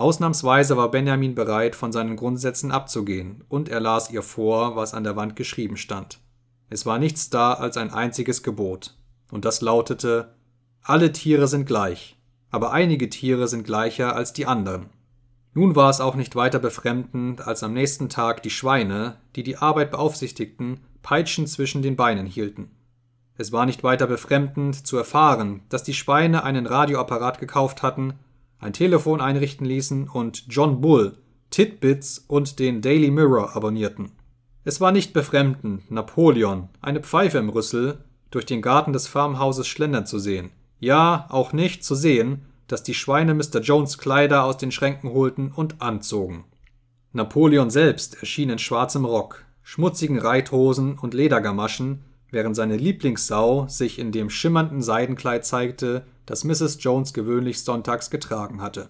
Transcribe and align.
Ausnahmsweise 0.00 0.76
war 0.76 0.90
Benjamin 0.90 1.34
bereit, 1.34 1.76
von 1.76 1.92
seinen 1.92 2.16
Grundsätzen 2.16 2.72
abzugehen, 2.72 3.44
und 3.48 3.68
er 3.68 3.80
las 3.80 4.10
ihr 4.10 4.22
vor, 4.22 4.74
was 4.74 4.94
an 4.94 5.04
der 5.04 5.16
Wand 5.16 5.36
geschrieben 5.36 5.76
stand. 5.76 6.18
Es 6.70 6.86
war 6.86 6.98
nichts 6.98 7.30
da 7.30 7.52
als 7.52 7.76
ein 7.76 7.92
einziges 7.92 8.42
Gebot, 8.42 8.96
und 9.30 9.44
das 9.44 9.60
lautete 9.60 10.34
Alle 10.82 11.12
Tiere 11.12 11.48
sind 11.48 11.66
gleich, 11.66 12.16
aber 12.50 12.72
einige 12.72 13.10
Tiere 13.10 13.46
sind 13.46 13.64
gleicher 13.64 14.16
als 14.16 14.32
die 14.32 14.46
anderen. 14.46 14.90
Nun 15.52 15.76
war 15.76 15.90
es 15.90 16.00
auch 16.00 16.14
nicht 16.14 16.36
weiter 16.36 16.60
befremdend, 16.60 17.46
als 17.46 17.62
am 17.62 17.72
nächsten 17.72 18.08
Tag 18.08 18.42
die 18.42 18.50
Schweine, 18.50 19.16
die 19.36 19.42
die 19.42 19.56
Arbeit 19.56 19.90
beaufsichtigten, 19.90 20.80
Peitschen 21.02 21.46
zwischen 21.46 21.82
den 21.82 21.96
Beinen 21.96 22.26
hielten. 22.26 22.70
Es 23.36 23.52
war 23.52 23.66
nicht 23.66 23.82
weiter 23.82 24.06
befremdend 24.06 24.86
zu 24.86 24.96
erfahren, 24.96 25.62
dass 25.68 25.82
die 25.82 25.94
Schweine 25.94 26.44
einen 26.44 26.66
Radioapparat 26.66 27.40
gekauft 27.40 27.82
hatten, 27.82 28.14
ein 28.60 28.72
Telefon 28.72 29.20
einrichten 29.20 29.66
ließen 29.66 30.08
und 30.08 30.44
John 30.48 30.80
Bull, 30.80 31.16
Titbits 31.50 32.24
und 32.28 32.58
den 32.58 32.80
Daily 32.82 33.10
Mirror 33.10 33.56
abonnierten. 33.56 34.12
Es 34.62 34.80
war 34.80 34.92
nicht 34.92 35.12
befremdend, 35.12 35.90
Napoleon, 35.90 36.68
eine 36.80 37.00
Pfeife 37.00 37.38
im 37.38 37.48
Rüssel, 37.48 38.04
durch 38.30 38.46
den 38.46 38.62
Garten 38.62 38.92
des 38.92 39.08
Farmhauses 39.08 39.66
schlendern 39.66 40.06
zu 40.06 40.18
sehen. 40.18 40.50
Ja, 40.78 41.26
auch 41.30 41.52
nicht 41.52 41.82
zu 41.82 41.94
sehen, 41.94 42.42
dass 42.68 42.82
die 42.82 42.94
Schweine 42.94 43.34
Mr. 43.34 43.60
Jones 43.60 43.98
Kleider 43.98 44.44
aus 44.44 44.58
den 44.58 44.70
Schränken 44.70 45.10
holten 45.10 45.50
und 45.50 45.82
anzogen. 45.82 46.44
Napoleon 47.12 47.70
selbst 47.70 48.20
erschien 48.20 48.50
in 48.50 48.58
schwarzem 48.58 49.04
Rock, 49.04 49.44
schmutzigen 49.62 50.18
Reithosen 50.18 50.96
und 50.98 51.14
Ledergamaschen, 51.14 52.04
während 52.30 52.56
seine 52.56 52.76
Lieblingssau 52.76 53.66
sich 53.68 53.98
in 53.98 54.12
dem 54.12 54.30
schimmernden 54.30 54.82
Seidenkleid 54.82 55.44
zeigte, 55.44 56.04
das 56.26 56.44
Mrs. 56.44 56.78
Jones 56.80 57.12
gewöhnlich 57.12 57.62
sonntags 57.62 58.10
getragen 58.10 58.62
hatte 58.62 58.88